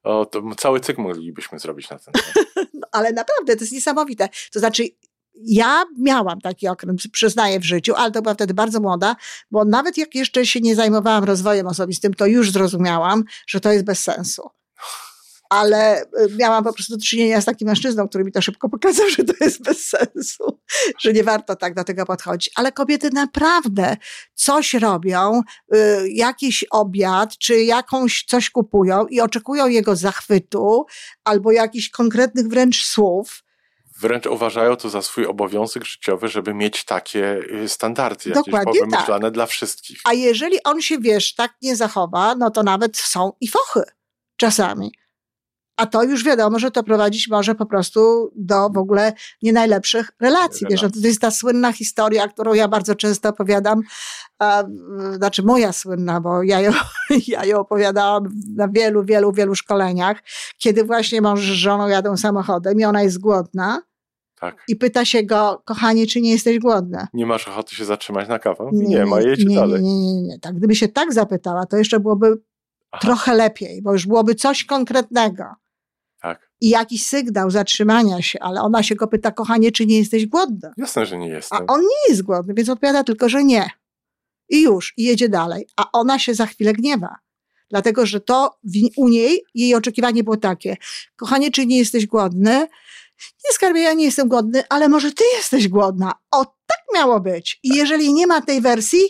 O, 0.04 0.26
to 0.26 0.42
cały 0.56 0.80
cykl 0.80 1.02
moglibyśmy 1.02 1.58
zrobić 1.58 1.90
na 1.90 1.98
ten 1.98 2.14
temat. 2.14 2.48
no, 2.74 2.86
ale 2.92 3.12
naprawdę, 3.12 3.56
to 3.56 3.64
jest 3.64 3.72
niesamowite. 3.72 4.28
To 4.52 4.58
znaczy, 4.58 4.84
ja 5.42 5.84
miałam 5.98 6.40
taki 6.40 6.68
okres, 6.68 7.08
przyznaję 7.12 7.60
w 7.60 7.64
życiu, 7.64 7.94
ale 7.94 8.12
to 8.12 8.22
była 8.22 8.34
wtedy 8.34 8.54
bardzo 8.54 8.80
młoda, 8.80 9.16
bo 9.50 9.64
nawet 9.64 9.98
jak 9.98 10.14
jeszcze 10.14 10.46
się 10.46 10.60
nie 10.60 10.76
zajmowałam 10.76 11.24
rozwojem 11.24 11.66
osobistym, 11.66 12.14
to 12.14 12.26
już 12.26 12.50
zrozumiałam, 12.50 13.24
że 13.46 13.60
to 13.60 13.72
jest 13.72 13.84
bez 13.84 14.00
sensu. 14.00 14.42
Ale 15.48 16.02
y, 16.02 16.06
miałam 16.38 16.64
po 16.64 16.72
prostu 16.72 16.96
do 16.96 17.02
czynienia 17.02 17.40
z 17.40 17.44
takim 17.44 17.68
mężczyzną, 17.68 18.08
który 18.08 18.24
mi 18.24 18.32
to 18.32 18.42
szybko 18.42 18.68
pokazał, 18.68 19.10
że 19.10 19.24
to 19.24 19.44
jest 19.44 19.62
bez 19.62 19.88
sensu, 19.88 20.60
że 21.00 21.12
nie 21.12 21.24
warto 21.24 21.56
tak 21.56 21.74
do 21.74 21.84
tego 21.84 22.06
podchodzić. 22.06 22.50
Ale 22.56 22.72
kobiety 22.72 23.10
naprawdę 23.10 23.96
coś 24.34 24.74
robią, 24.74 25.40
y, 25.74 26.08
jakiś 26.10 26.64
obiad, 26.70 27.38
czy 27.38 27.62
jakąś 27.62 28.24
coś 28.28 28.50
kupują 28.50 29.06
i 29.06 29.20
oczekują 29.20 29.68
jego 29.68 29.96
zachwytu 29.96 30.86
albo 31.24 31.52
jakichś 31.52 31.88
konkretnych 31.88 32.48
wręcz 32.48 32.86
słów 32.86 33.43
wręcz 34.00 34.26
uważają 34.26 34.76
to 34.76 34.90
za 34.90 35.02
swój 35.02 35.26
obowiązek 35.26 35.84
życiowy, 35.84 36.28
żeby 36.28 36.54
mieć 36.54 36.84
takie 36.84 37.40
y, 37.64 37.68
standardy 37.68 38.30
Dokładnie 38.30 38.58
jakieś 38.58 38.80
wymyślane 38.80 39.26
tak. 39.26 39.34
dla 39.34 39.46
wszystkich. 39.46 40.00
A 40.04 40.12
jeżeli 40.12 40.62
on 40.62 40.82
się, 40.82 40.98
wiesz, 40.98 41.34
tak 41.34 41.54
nie 41.62 41.76
zachowa, 41.76 42.34
no 42.34 42.50
to 42.50 42.62
nawet 42.62 42.96
są 42.96 43.32
i 43.40 43.48
fochy 43.48 43.82
czasami. 44.36 44.92
A 45.76 45.86
to 45.86 46.02
już 46.02 46.24
wiadomo, 46.24 46.58
że 46.58 46.70
to 46.70 46.82
prowadzić 46.82 47.28
może 47.28 47.54
po 47.54 47.66
prostu 47.66 48.30
do 48.36 48.70
w 48.70 48.78
ogóle 48.78 49.12
nie 49.42 49.52
najlepszych 49.52 50.10
relacji. 50.20 50.66
Wiesz, 50.70 50.82
no 50.82 50.90
to 50.90 50.98
jest 51.02 51.20
ta 51.20 51.30
słynna 51.30 51.72
historia, 51.72 52.28
którą 52.28 52.54
ja 52.54 52.68
bardzo 52.68 52.94
często 52.94 53.28
opowiadam, 53.28 53.80
a, 54.38 54.64
znaczy 55.12 55.42
moja 55.42 55.72
słynna, 55.72 56.20
bo 56.20 56.42
ja 56.42 56.60
ją, 56.60 56.72
ja 57.28 57.44
ją 57.44 57.58
opowiadałam 57.58 58.28
na 58.56 58.68
wielu, 58.68 59.04
wielu, 59.04 59.32
wielu 59.32 59.54
szkoleniach, 59.54 60.22
kiedy 60.58 60.84
właśnie 60.84 61.20
mąż 61.20 61.40
z 61.40 61.44
żoną 61.44 61.88
jadą 61.88 62.16
samochodem 62.16 62.80
i 62.80 62.84
ona 62.84 63.02
jest 63.02 63.20
głodna. 63.20 63.82
Tak. 64.40 64.64
I 64.68 64.76
pyta 64.76 65.04
się 65.04 65.22
go, 65.22 65.62
kochanie, 65.64 66.06
czy 66.06 66.20
nie 66.20 66.30
jesteś 66.30 66.58
głodna? 66.58 67.08
Nie 67.14 67.26
masz 67.26 67.48
ochoty 67.48 67.74
się 67.74 67.84
zatrzymać 67.84 68.28
na 68.28 68.38
kawę? 68.38 68.70
Nie, 68.72 68.86
nie 68.86 69.06
ma, 69.06 69.20
jedź 69.20 69.44
nie, 69.44 69.56
dalej. 69.56 69.82
Nie, 69.82 69.98
nie, 69.98 70.14
nie, 70.14 70.22
nie. 70.22 70.38
Tak, 70.38 70.56
gdyby 70.56 70.74
się 70.74 70.88
tak 70.88 71.12
zapytała, 71.12 71.66
to 71.66 71.76
jeszcze 71.76 72.00
byłoby 72.00 72.42
Aha. 72.90 73.00
trochę 73.00 73.34
lepiej, 73.34 73.82
bo 73.82 73.92
już 73.92 74.06
byłoby 74.06 74.34
coś 74.34 74.64
konkretnego. 74.64 75.44
Tak. 76.54 76.68
I 76.68 76.68
jakiś 76.68 77.06
sygnał 77.06 77.50
zatrzymania 77.50 78.22
się, 78.22 78.38
ale 78.40 78.60
ona 78.60 78.82
się 78.82 78.94
go 78.94 79.08
pyta, 79.08 79.32
kochanie, 79.32 79.72
czy 79.72 79.86
nie 79.86 79.98
jesteś 79.98 80.26
głodna? 80.26 80.72
Jasne, 80.76 81.06
że 81.06 81.18
nie 81.18 81.28
jestem. 81.28 81.58
A 81.68 81.72
on 81.72 81.80
nie 81.80 82.10
jest 82.10 82.22
głodny, 82.22 82.54
więc 82.54 82.68
odpowiada 82.68 83.04
tylko, 83.04 83.28
że 83.28 83.44
nie. 83.44 83.70
I 84.48 84.62
już, 84.62 84.94
i 84.96 85.04
jedzie 85.04 85.28
dalej. 85.28 85.66
A 85.76 85.90
ona 85.92 86.18
się 86.18 86.34
za 86.34 86.46
chwilę 86.46 86.72
gniewa. 86.72 87.16
Dlatego, 87.70 88.06
że 88.06 88.20
to 88.20 88.58
u 88.96 89.08
niej, 89.08 89.44
jej 89.54 89.74
oczekiwanie 89.74 90.24
było 90.24 90.36
takie, 90.36 90.76
kochanie, 91.16 91.50
czy 91.50 91.66
nie 91.66 91.78
jesteś 91.78 92.06
głodny? 92.06 92.66
Nie 93.44 93.52
skarbie, 93.52 93.80
ja 93.80 93.92
nie 93.92 94.04
jestem 94.04 94.28
głodny, 94.28 94.62
ale 94.68 94.88
może 94.88 95.12
ty 95.12 95.24
jesteś 95.36 95.68
głodna. 95.68 96.12
O, 96.30 96.44
tak 96.44 96.78
miało 96.94 97.20
być. 97.20 97.60
I 97.62 97.68
jeżeli 97.68 98.14
nie 98.14 98.26
ma 98.26 98.40
tej 98.40 98.60
wersji, 98.60 99.00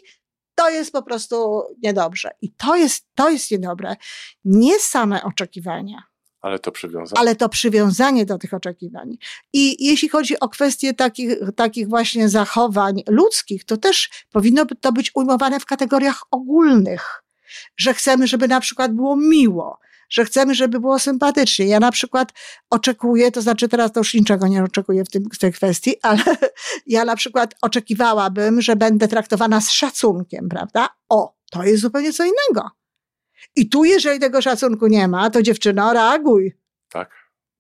to 0.54 0.70
jest 0.70 0.92
po 0.92 1.02
prostu 1.02 1.62
niedobrze. 1.82 2.30
I 2.42 2.52
to 2.52 2.76
jest, 2.76 3.06
to 3.14 3.30
jest 3.30 3.50
niedobre. 3.50 3.96
Nie 4.44 4.78
same 4.78 5.24
oczekiwania 5.24 6.13
ale 6.44 6.58
to 6.58 6.72
przywiązanie. 6.72 7.20
Ale 7.20 7.36
to 7.36 7.48
przywiązanie 7.48 8.26
do 8.26 8.38
tych 8.38 8.54
oczekiwań. 8.54 9.16
I 9.52 9.86
jeśli 9.86 10.08
chodzi 10.08 10.40
o 10.40 10.48
kwestie 10.48 10.94
takich, 10.94 11.30
takich 11.56 11.88
właśnie 11.88 12.28
zachowań 12.28 13.02
ludzkich, 13.08 13.64
to 13.64 13.76
też 13.76 14.10
powinno 14.32 14.66
to 14.80 14.92
być 14.92 15.10
ujmowane 15.14 15.60
w 15.60 15.66
kategoriach 15.66 16.22
ogólnych. 16.30 17.22
Że 17.76 17.94
chcemy, 17.94 18.26
żeby 18.26 18.48
na 18.48 18.60
przykład 18.60 18.92
było 18.92 19.16
miło, 19.16 19.78
że 20.10 20.24
chcemy, 20.24 20.54
żeby 20.54 20.80
było 20.80 20.98
sympatycznie. 20.98 21.66
Ja 21.66 21.80
na 21.80 21.92
przykład 21.92 22.32
oczekuję, 22.70 23.32
to 23.32 23.42
znaczy 23.42 23.68
teraz 23.68 23.92
to 23.92 24.00
już 24.00 24.14
niczego 24.14 24.46
nie 24.46 24.64
oczekuję 24.64 25.04
w, 25.04 25.10
tym, 25.10 25.24
w 25.32 25.38
tej 25.38 25.52
kwestii, 25.52 25.94
ale 26.02 26.24
ja 26.86 27.04
na 27.04 27.16
przykład 27.16 27.54
oczekiwałabym, 27.62 28.62
że 28.62 28.76
będę 28.76 29.08
traktowana 29.08 29.60
z 29.60 29.70
szacunkiem, 29.70 30.48
prawda? 30.48 30.88
O, 31.08 31.34
to 31.50 31.62
jest 31.62 31.82
zupełnie 31.82 32.12
co 32.12 32.24
innego. 32.24 32.70
I 33.56 33.68
tu, 33.68 33.84
jeżeli 33.84 34.20
tego 34.20 34.42
szacunku 34.42 34.86
nie 34.86 35.08
ma, 35.08 35.30
to 35.30 35.42
dziewczyno, 35.42 35.92
reaguj. 35.92 36.52
Tak. 36.88 37.10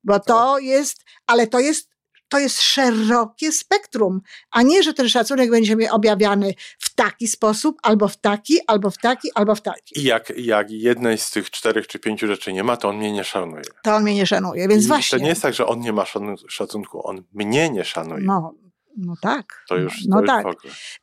Bo 0.04 0.20
to 0.20 0.58
jest, 0.58 1.04
ale 1.26 1.46
to 1.46 1.60
jest, 1.60 1.88
to 2.28 2.38
jest 2.38 2.62
szerokie 2.62 3.52
spektrum, 3.52 4.20
a 4.50 4.62
nie, 4.62 4.82
że 4.82 4.94
ten 4.94 5.08
szacunek 5.08 5.50
będzie 5.50 5.76
mi 5.76 5.88
objawiany 5.88 6.54
w 6.78 6.94
taki 6.94 7.28
sposób, 7.28 7.76
albo 7.82 8.08
w 8.08 8.16
taki, 8.16 8.58
albo 8.66 8.90
w 8.90 8.98
taki, 8.98 9.28
albo 9.34 9.54
w 9.54 9.62
taki. 9.62 10.00
I 10.00 10.04
jak, 10.04 10.32
jak 10.36 10.70
jednej 10.70 11.18
z 11.18 11.30
tych 11.30 11.50
czterech 11.50 11.86
czy 11.86 11.98
pięciu 11.98 12.26
rzeczy 12.26 12.52
nie 12.52 12.64
ma, 12.64 12.76
to 12.76 12.88
on 12.88 12.96
mnie 12.96 13.12
nie 13.12 13.24
szanuje. 13.24 13.62
To 13.82 13.94
on 13.94 14.02
mnie 14.02 14.14
nie 14.14 14.26
szanuje, 14.26 14.68
więc 14.68 14.84
I 14.84 14.88
właśnie. 14.88 15.18
To 15.18 15.22
nie 15.24 15.30
jest 15.30 15.42
tak, 15.42 15.54
że 15.54 15.66
on 15.66 15.80
nie 15.80 15.92
ma 15.92 16.04
szacunku, 16.48 17.08
on 17.08 17.22
mnie 17.32 17.70
nie 17.70 17.84
szanuje. 17.84 18.24
No, 18.24 18.54
no 18.96 19.14
tak. 19.22 19.64
To 19.68 19.76
już, 19.76 20.04
no, 20.08 20.20
to 20.20 20.26
tak. 20.26 20.46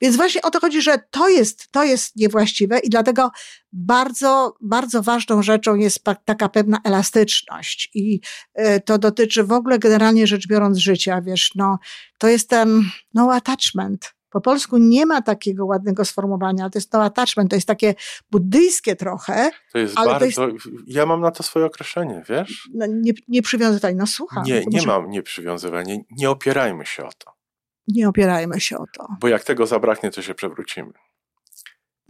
Więc 0.02 0.16
właśnie 0.16 0.42
o 0.42 0.52
to 0.52 0.60
chodzi, 0.60 0.82
że 0.82 0.98
to 1.12 1.30
jest, 1.30 1.72
to 1.72 1.84
jest 1.84 2.16
niewłaściwe 2.16 2.80
i 2.80 2.90
dlatego 2.90 3.32
bardzo, 3.74 4.56
bardzo 4.62 5.02
ważną 5.02 5.44
rzeczą 5.44 5.76
jest 5.76 6.04
taka 6.26 6.50
pewna 6.50 6.80
elastyczność 6.84 7.90
i 7.94 8.22
e, 8.54 8.80
to 8.80 8.98
dotyczy 8.98 9.44
w 9.44 9.52
ogóle 9.52 9.80
generalnie 9.80 10.28
rzecz 10.28 10.48
biorąc 10.48 10.78
życia, 10.78 11.22
wiesz, 11.22 11.52
no, 11.56 11.80
to 12.18 12.28
jest 12.28 12.50
ten 12.50 12.84
no 13.14 13.34
attachment. 13.34 14.14
Po 14.32 14.42
polsku 14.42 14.78
nie 14.78 15.06
ma 15.06 15.22
takiego 15.22 15.66
ładnego 15.66 16.06
sformułowania, 16.06 16.70
to 16.70 16.78
jest 16.78 16.94
no 16.94 17.04
attachment, 17.04 17.50
to 17.50 17.56
jest 17.56 17.68
takie 17.68 17.96
buddyjskie 18.32 18.96
trochę. 18.96 19.52
To 19.72 19.78
jest 19.78 19.98
ale 19.98 20.12
bardzo, 20.12 20.36
to 20.36 20.50
jest, 20.50 20.68
ja 20.88 21.06
mam 21.06 21.22
na 21.22 21.32
to 21.32 21.44
swoje 21.44 21.66
określenie, 21.66 22.24
wiesz? 22.30 22.70
No, 22.74 22.86
nie, 22.90 23.12
nie 23.28 23.42
przywiązywanie, 23.42 23.96
no 23.96 24.08
słucham. 24.08 24.44
Nie, 24.44 24.64
nie 24.68 24.86
mam 24.86 25.10
nie 25.10 25.24
przywiązywania, 25.24 25.96
nie 26.12 26.30
opierajmy 26.30 26.86
się 26.86 27.06
o 27.06 27.10
to. 27.18 27.41
Nie 27.88 28.10
opierajmy 28.10 28.60
się 28.60 28.78
o 28.78 28.86
to. 28.98 29.08
Bo 29.20 29.28
jak 29.28 29.44
tego 29.44 29.68
zabraknie, 29.68 30.12
to 30.12 30.22
się 30.22 30.34
przewrócimy. 30.34 30.94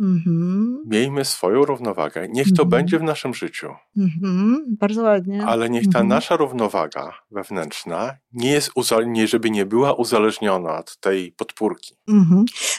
Mhm. 0.01 0.83
Miejmy 0.85 1.25
swoją 1.25 1.65
równowagę. 1.65 2.27
Niech 2.29 2.47
to 2.47 2.63
mhm. 2.63 2.69
będzie 2.69 2.99
w 2.99 3.03
naszym 3.03 3.33
życiu. 3.33 3.67
Mhm. 3.97 4.65
Bardzo 4.79 5.01
ładnie. 5.01 5.45
Ale 5.45 5.69
niech 5.69 5.89
ta 5.93 6.03
nasza 6.03 6.35
równowaga 6.35 7.13
wewnętrzna 7.31 8.17
nie 8.33 8.51
jest, 8.51 8.71
nie, 9.05 9.27
żeby 9.27 9.49
nie 9.49 9.65
była 9.65 9.93
uzależniona 9.93 10.77
od 10.77 10.97
tej 10.97 11.31
podpórki. 11.31 11.95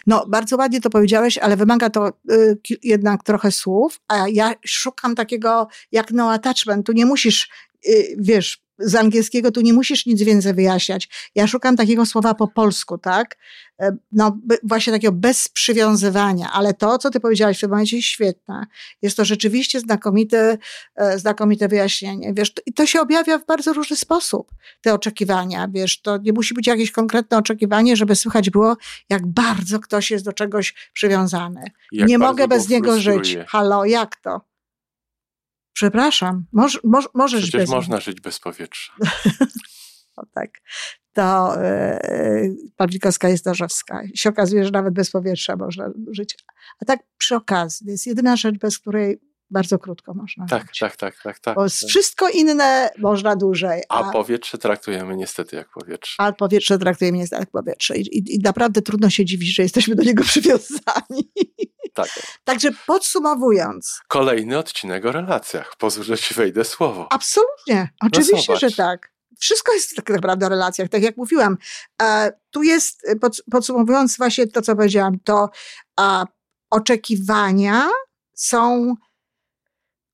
No, 0.07 0.27
bardzo 0.29 0.57
ładnie 0.57 0.81
to 0.81 0.91
powiedziałeś, 0.91 1.39
ale 1.39 1.57
wymaga 1.57 1.91
to 1.91 2.09
y, 2.31 2.59
jednak 2.83 3.23
trochę 3.23 3.53
słów, 3.53 4.01
a 4.09 4.29
ja 4.29 4.55
szukam 4.67 5.15
takiego 5.15 5.69
jak 5.93 6.11
no 6.11 6.33
attachment. 6.33 6.87
Tu 6.87 6.93
nie 6.93 7.07
musisz, 7.07 7.49
y, 7.89 8.17
wiesz, 8.19 8.63
z 8.83 8.95
angielskiego 8.95 9.51
tu 9.51 9.61
nie 9.61 9.73
musisz 9.73 10.07
nic 10.07 10.23
więcej 10.23 10.55
wyjaśniać. 10.55 11.09
Ja 11.35 11.47
szukam 11.47 11.77
takiego 11.77 12.07
słowa 12.07 12.35
po 12.35 12.49
polsku, 12.49 12.99
tak? 12.99 13.37
E, 13.81 13.97
no, 14.13 14.39
właśnie 14.63 14.93
takiego 14.93 15.13
bez 15.13 15.49
przywiązywania, 15.49 16.53
ale 16.53 16.75
to, 16.75 16.99
co 16.99 17.11
ty 17.11 17.21
powiedziałaś 17.21 17.59
w 17.59 17.61
tym 17.61 17.71
momencie 17.71 17.97
jest 17.97 18.09
świetne. 18.09 18.67
Jest 19.03 19.17
to 19.17 19.25
rzeczywiście 19.25 19.81
znakomite, 19.81 20.59
znakomite 21.17 21.69
wyjaśnienie. 21.69 22.33
Wiesz, 22.35 22.53
i 22.67 22.73
to 22.73 22.87
się 22.87 23.01
objawia 23.01 23.39
w 23.39 23.47
bardzo 23.47 23.73
różny 23.73 23.97
sposób, 23.97 24.51
te 24.81 24.95
oczekiwania. 24.95 25.69
Wiesz, 25.73 26.03
to 26.03 26.17
nie 26.17 26.33
musi 26.33 26.55
być 26.55 26.67
jakieś 26.67 26.91
konkretne 26.91 27.39
oczekiwanie, 27.39 27.97
żeby 27.97 28.17
słychać 28.17 28.51
było, 28.51 28.77
jak 29.09 29.27
bardzo 29.27 29.81
ktoś 29.81 30.11
jest 30.11 30.25
do 30.25 30.33
czegoś 30.33 30.91
przywiązany. 30.93 31.65
Jak 31.93 32.09
nie 32.09 32.19
mogę 32.19 32.49
bez 32.49 32.69
niego 32.69 32.93
frustruje. 32.93 33.25
żyć. 33.25 33.39
Halo, 33.49 33.85
jak 33.85 34.17
to? 34.17 34.52
Przepraszam, 35.73 36.45
moż, 36.53 36.81
moż, 36.85 37.09
możesz 37.15 37.43
Przecież 37.43 37.61
bez... 37.61 37.71
można 37.71 38.01
żyć 38.01 38.21
bez 38.21 38.41
powietrza. 38.41 38.93
o 40.17 40.27
tak. 40.35 40.51
To 41.13 41.55
yy, 41.63 42.57
Pawlikowska 42.77 43.29
jest 43.29 43.45
dorzewska. 43.45 44.03
się 44.15 44.29
okazuje, 44.29 44.65
że 44.65 44.71
nawet 44.71 44.95
bez 44.95 45.11
powietrza 45.11 45.57
można 45.57 45.91
żyć. 46.11 46.37
A 46.81 46.85
tak 46.85 47.01
przy 47.19 47.37
okazji, 47.37 47.87
to 47.87 47.91
jest 47.91 48.07
jedyna 48.07 48.37
rzecz, 48.37 48.59
bez 48.59 48.79
której 48.79 49.21
bardzo 49.53 49.79
krótko 49.79 50.15
można 50.15 50.47
tak. 50.47 50.67
Tak, 50.81 50.97
tak, 50.97 51.23
tak, 51.23 51.39
tak. 51.39 51.55
Bo 51.55 51.69
wszystko 51.69 52.29
inne 52.29 52.91
można 52.99 53.37
dłużej. 53.37 53.83
A, 53.89 54.09
a, 54.09 54.13
powietrze 54.13 54.59
traktujemy 54.59 55.17
niestety 55.17 55.57
jak 55.57 55.69
powietrze. 55.71 56.15
A 56.19 56.33
powietrze 56.33 56.79
traktujemy 56.79 57.19
niestety 57.19 57.43
jak 57.43 57.51
powietrze. 57.51 57.97
I, 57.97 58.01
i, 58.01 58.35
I, 58.35 58.39
naprawdę 58.39 58.83
trudno 58.83 59.11
się 59.11 59.25
dziwić, 59.25 59.55
że 59.55 59.63
jesteśmy 59.63 59.95
do 59.95 60.03
niego 60.03 60.25
przywiązani. 60.33 61.33
Tak. 61.95 62.09
Także 62.45 62.71
podsumowując. 62.87 64.01
Kolejny 64.09 64.59
odcinek 64.59 65.05
o 65.05 65.13
relacjach. 65.13 65.77
Pozwól, 65.79 66.05
że 66.05 66.19
ci 66.19 66.35
wejdę 66.35 66.65
słowo. 66.65 67.07
Absolutnie. 67.11 67.89
Oczywiście, 68.01 68.53
no 68.53 68.59
że 68.59 68.71
tak. 68.71 69.13
Wszystko 69.39 69.73
jest 69.73 69.97
tak 69.97 70.11
naprawdę 70.11 70.47
o 70.47 70.49
relacjach, 70.49 70.89
tak 70.89 71.03
jak 71.03 71.17
mówiłam. 71.17 71.57
E, 72.03 72.33
tu 72.51 72.63
jest, 72.63 73.07
pod, 73.21 73.43
podsumowując 73.51 74.17
właśnie 74.17 74.47
to, 74.47 74.63
co 74.63 74.77
powiedziałam, 74.77 75.19
to 75.25 75.51
a, 75.97 76.25
oczekiwania 76.71 77.89
są 78.35 78.95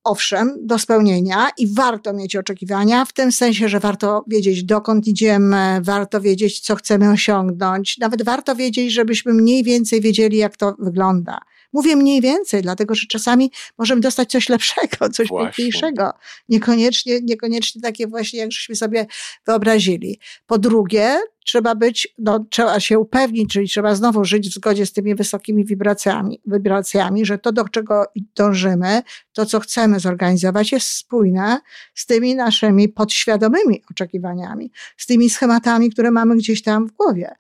owszem, 0.09 0.57
do 0.61 0.79
spełnienia 0.79 1.49
i 1.59 1.75
warto 1.75 2.12
mieć 2.12 2.37
oczekiwania, 2.37 3.05
w 3.05 3.12
tym 3.12 3.33
sensie, 3.33 3.69
że 3.69 3.81
warto 3.81 4.25
wiedzieć, 4.27 4.65
dokąd 4.65 5.07
idziemy, 5.07 5.81
warto 5.83 6.21
wiedzieć, 6.21 6.61
co 6.61 6.77
chcemy 6.77 7.11
osiągnąć, 7.11 7.99
nawet 7.99 8.23
warto 8.23 8.57
wiedzieć, 8.57 8.93
żebyśmy 8.93 9.35
mniej 9.35 9.65
więcej 9.65 10.00
wiedzieli, 10.00 10.37
jak 10.37 10.57
to 10.57 10.77
wygląda. 10.79 11.38
Mówię 11.72 11.96
mniej 11.96 12.20
więcej, 12.20 12.62
dlatego 12.62 12.94
że 12.94 13.06
czasami 13.06 13.50
możemy 13.78 14.00
dostać 14.00 14.30
coś 14.30 14.48
lepszego, 14.48 15.08
coś 15.16 15.28
właśnie. 15.28 15.64
piękniejszego. 15.64 16.12
Niekoniecznie, 16.48 17.20
niekoniecznie 17.22 17.82
takie 17.82 18.06
właśnie, 18.06 18.38
jak 18.38 18.52
żeśmy 18.52 18.76
sobie 18.76 19.06
wyobrazili. 19.46 20.20
Po 20.46 20.58
drugie, 20.58 21.18
trzeba 21.44 21.75
być, 21.75 22.08
no, 22.18 22.46
trzeba 22.50 22.80
się 22.80 22.98
upewnić, 22.98 23.52
czyli 23.52 23.68
trzeba 23.68 23.94
znowu 23.94 24.25
żyć 24.25 24.48
w 24.48 24.54
zgodzie 24.54 24.87
z 24.87 24.92
tymi 24.92 25.14
wysokimi 25.14 25.64
wibracjami, 25.64 26.40
wibracjami, 26.46 27.26
że 27.26 27.38
to, 27.38 27.52
do 27.52 27.68
czego 27.68 28.04
dążymy, 28.37 29.02
to, 29.32 29.46
co 29.46 29.60
chcemy 29.60 30.00
zorganizować, 30.00 30.72
jest 30.72 30.87
spójne 30.87 31.60
z 31.94 32.06
tymi 32.06 32.34
naszymi 32.34 32.88
podświadomymi 32.88 33.82
oczekiwaniami, 33.90 34.70
z 34.96 35.06
tymi 35.06 35.30
schematami, 35.30 35.90
które 35.90 36.10
mamy 36.10 36.37
gdzieś 36.37 36.62
tam 36.62 36.87
w 36.87 36.92
głowie. 36.92 37.34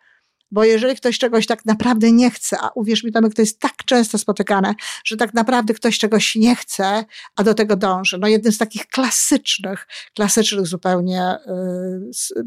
Bo 0.50 0.64
jeżeli 0.64 0.96
ktoś 0.96 1.18
czegoś 1.18 1.46
tak 1.46 1.64
naprawdę 1.64 2.12
nie 2.12 2.30
chce, 2.30 2.56
a 2.60 2.68
uwierz 2.74 3.04
mi, 3.04 3.12
Tomek, 3.12 3.34
to 3.34 3.42
jest 3.42 3.60
tak 3.60 3.76
często 3.84 4.18
spotykane, 4.18 4.74
że 5.04 5.16
tak 5.16 5.34
naprawdę 5.34 5.74
ktoś 5.74 5.98
czegoś 5.98 6.36
nie 6.36 6.56
chce, 6.56 7.04
a 7.36 7.44
do 7.44 7.54
tego 7.54 7.76
dąży. 7.76 8.18
No 8.18 8.28
jednym 8.28 8.52
z 8.52 8.58
takich 8.58 8.86
klasycznych, 8.86 9.86
klasycznych 10.14 10.66
zupełnie 10.66 11.36
y, 12.36 12.44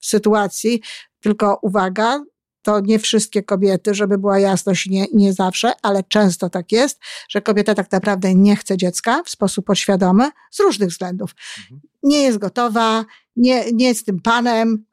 sytuacji, 0.00 0.82
tylko 1.20 1.58
uwaga, 1.62 2.20
to 2.62 2.80
nie 2.80 2.98
wszystkie 2.98 3.42
kobiety, 3.42 3.94
żeby 3.94 4.18
była 4.18 4.38
jasność, 4.38 4.86
nie, 4.86 5.06
nie 5.14 5.32
zawsze, 5.32 5.72
ale 5.82 6.02
często 6.02 6.50
tak 6.50 6.72
jest, 6.72 7.00
że 7.28 7.42
kobieta 7.42 7.74
tak 7.74 7.92
naprawdę 7.92 8.34
nie 8.34 8.56
chce 8.56 8.76
dziecka 8.76 9.22
w 9.22 9.30
sposób 9.30 9.66
podświadomy 9.66 10.30
z 10.50 10.60
różnych 10.60 10.88
względów. 10.88 11.34
Mhm. 11.58 11.80
Nie 12.02 12.22
jest 12.22 12.38
gotowa, 12.38 13.04
nie, 13.36 13.72
nie 13.72 13.94
tym 13.94 14.20
panem. 14.20 14.84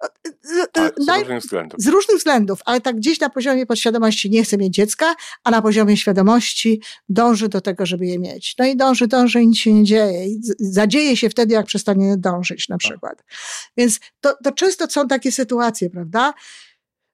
Tak, 0.72 0.94
z 0.98 1.10
różnych 1.10 1.42
względów. 1.42 1.82
Z 1.82 1.88
różnych 1.88 2.18
względów, 2.18 2.60
ale 2.66 2.82
tak 2.82 2.96
gdzieś 2.96 3.20
na 3.20 3.30
poziomie 3.30 3.66
podświadomości 3.66 4.30
nie 4.30 4.44
chce 4.44 4.58
mieć 4.58 4.74
dziecka, 4.74 5.16
a 5.44 5.52
na 5.52 5.62
poziomie 5.62 5.98
świadomości 5.98 6.82
dąży 7.10 7.50
do 7.50 7.62
tego, 7.62 7.86
żeby 7.86 8.06
je 8.06 8.20
mieć. 8.20 8.56
No 8.60 8.66
i 8.66 8.76
dąży, 8.76 9.08
dąży 9.08 9.42
i 9.42 9.48
nic 9.48 9.58
się 9.58 9.74
nie 9.74 9.84
dzieje. 9.84 10.28
I 10.28 10.40
zadzieje 10.60 11.18
się 11.18 11.30
wtedy, 11.30 11.54
jak 11.54 11.66
przestanie 11.66 12.18
dążyć 12.18 12.70
na 12.70 12.76
tak. 12.76 12.80
przykład. 12.80 13.24
Więc 13.78 14.00
to, 14.22 14.36
to 14.44 14.52
często 14.52 14.88
są 14.88 15.08
takie 15.08 15.32
sytuacje, 15.32 15.90
prawda? 15.90 16.34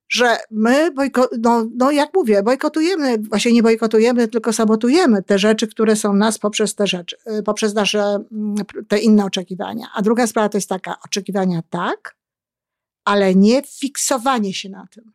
Że 0.10 0.38
my, 0.52 0.92
bojko, 0.92 1.30
no, 1.40 1.68
no 1.76 1.92
jak 1.92 2.10
mówię, 2.14 2.44
bojkotujemy, 2.44 3.18
właśnie 3.18 3.54
nie 3.54 3.64
bojkotujemy, 3.64 4.28
tylko 4.28 4.54
sabotujemy 4.54 5.24
te 5.24 5.40
rzeczy, 5.40 5.68
które 5.68 5.96
są 5.96 6.14
nas 6.14 6.40
poprzez 6.40 6.76
te 6.76 6.88
rzeczy, 6.88 7.18
y, 7.40 7.44
poprzez 7.44 7.74
nasze, 7.74 8.00
mm, 8.32 8.56
te 8.88 9.00
inne 9.00 9.26
oczekiwania. 9.26 9.88
A 9.94 10.02
druga 10.02 10.28
sprawa 10.28 10.50
to 10.50 10.58
jest 10.58 10.70
taka, 10.70 10.96
oczekiwania 11.06 11.62
tak, 11.70 12.18
ale 13.06 13.36
nie 13.36 13.62
fiksowanie 13.64 14.54
się 14.54 14.70
na 14.70 14.88
tym. 14.88 15.14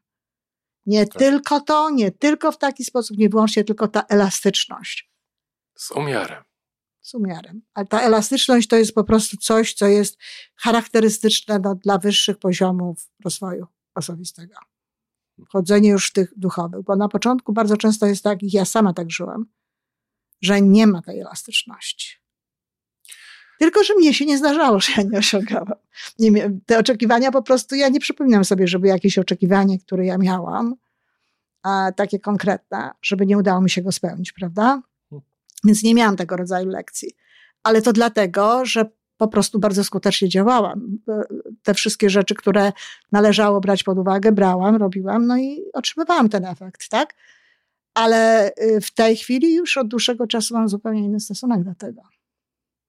Nie 0.87 1.07
tak. 1.07 1.19
tylko 1.19 1.61
to, 1.61 1.91
nie 1.91 2.11
tylko 2.11 2.53
w 2.53 2.59
taki 2.59 2.85
sposób, 2.85 3.19
nie 3.19 3.29
wyłącznie 3.29 3.65
tylko 3.65 3.89
ta 3.89 4.03
elastyczność. 4.03 5.11
Z 5.77 5.91
umiarem. 5.91 6.45
Z 7.01 7.15
umiarem. 7.15 7.63
Ale 7.75 7.87
ta 7.87 8.01
elastyczność 8.01 8.69
to 8.69 8.77
jest 8.77 8.95
po 8.95 9.05
prostu 9.05 9.37
coś, 9.37 9.75
co 9.75 9.87
jest 9.87 10.19
charakterystyczne 10.57 11.59
no, 11.59 11.75
dla 11.75 11.99
wyższych 11.99 12.39
poziomów 12.39 13.09
rozwoju 13.25 13.67
osobistego 13.95 14.70
chodzenie 15.49 15.89
już 15.89 16.09
w 16.09 16.13
tych 16.13 16.33
duchowych, 16.37 16.83
bo 16.83 16.97
na 16.97 17.09
początku 17.09 17.53
bardzo 17.53 17.77
często 17.77 18.07
jest 18.07 18.25
tak, 18.25 18.39
ja 18.43 18.65
sama 18.65 18.93
tak 18.93 19.11
żyłam, 19.11 19.47
że 20.43 20.63
nie 20.63 20.87
ma 20.87 21.03
tej 21.03 21.21
elastyczności. 21.21 22.21
Tylko, 23.59 23.85
że 23.85 23.95
mnie 23.95 24.15
się 24.15 24.27
nie 24.27 24.39
zdarzało, 24.39 24.81
że 24.81 24.93
ja 24.97 25.03
nie 25.03 25.19
osiągałam. 25.19 25.73
Nie, 26.19 26.51
te 26.67 26.79
oczekiwania 26.79 27.31
po 27.31 27.43
prostu, 27.43 27.75
ja 27.75 27.89
nie 27.89 28.01
przypominam 28.01 28.45
sobie, 28.45 28.69
żeby 28.69 28.89
jakieś 28.89 29.19
oczekiwanie, 29.19 29.79
które 29.79 30.07
ja 30.07 30.19
miałam, 30.19 30.75
a 31.63 31.93
takie 31.97 32.19
konkretne, 32.19 32.91
żeby 33.03 33.27
nie 33.27 33.39
udało 33.39 33.61
mi 33.61 33.71
się 33.71 33.83
go 33.83 33.93
spełnić, 33.93 34.33
prawda? 34.33 34.83
Więc 35.65 35.83
nie 35.83 35.95
miałam 35.95 36.17
tego 36.17 36.37
rodzaju 36.37 36.69
lekcji. 36.69 37.13
Ale 37.63 37.83
to 37.83 37.93
dlatego, 37.93 38.65
że 38.65 38.91
po 39.21 39.29
prostu 39.29 39.59
bardzo 39.59 39.85
skutecznie 39.85 40.29
działałam. 40.29 40.99
Te 41.63 41.75
wszystkie 41.75 42.11
rzeczy, 42.11 42.35
które 42.35 42.73
należało 43.13 43.61
brać 43.61 43.83
pod 43.83 43.99
uwagę, 43.99 44.33
brałam, 44.33 44.77
robiłam, 44.77 45.27
no 45.27 45.39
i 45.39 45.65
otrzymywałam 45.73 46.29
ten 46.29 46.45
efekt, 46.45 46.89
tak? 46.89 47.15
Ale 47.95 48.53
y, 48.63 48.81
w 48.81 48.91
tej 48.91 49.17
chwili 49.17 49.55
już 49.55 49.77
od 49.77 49.89
dłuższego 49.89 50.27
czasu 50.27 50.55
mam 50.55 50.69
zupełnie 50.69 51.05
inny 51.05 51.21
stosunek 51.21 51.65
do 51.65 51.75
tego. 51.75 52.03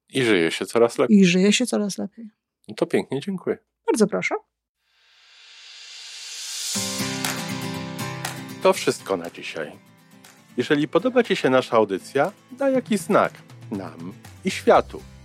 I 0.09 0.23
żyje 0.23 0.51
się 0.51 0.65
coraz 0.65 0.97
lepiej. 0.97 1.17
I 1.17 1.25
żyje 1.25 1.53
się 1.53 1.65
coraz 1.65 1.97
lepiej. 1.97 2.29
No 2.67 2.75
to 2.75 2.85
pięknie, 2.85 3.19
dziękuję. 3.19 3.57
Bardzo 3.85 4.07
proszę. 4.07 4.35
To 8.63 8.73
wszystko 8.73 9.17
na 9.17 9.29
dzisiaj. 9.29 9.71
Jeżeli 10.57 10.87
podoba 10.87 11.23
Ci 11.23 11.35
się 11.35 11.49
nasza 11.49 11.77
audycja, 11.77 12.31
daj 12.51 12.73
jakiś 12.73 12.99
znak 12.99 13.33
nam 13.71 14.13
i 14.45 14.51
światu 14.51 15.01